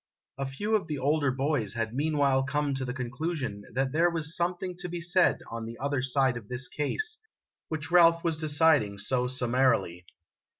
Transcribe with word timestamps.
A 0.39 0.47
few 0.47 0.75
of 0.75 0.87
the 0.87 0.97
older 0.97 1.29
boys 1.29 1.75
had 1.75 1.93
meanwhile 1.93 2.41
come 2.41 2.73
to 2.73 2.85
the 2.85 2.91
conclusion 2.91 3.61
that 3.75 3.91
there 3.91 4.09
was 4.09 4.35
something 4.35 4.75
to 4.77 4.89
be 4.89 4.99
said 4.99 5.37
on 5.51 5.63
the 5.65 5.77
other 5.77 6.01
side 6.01 6.37
of 6.37 6.47
this 6.49 6.67
case 6.67 7.19
<j 7.21 7.25
which 7.69 7.91
Ralph 7.91 8.23
was 8.23 8.35
deciding 8.37 8.97
so 8.97 9.27
summarily. 9.27 10.07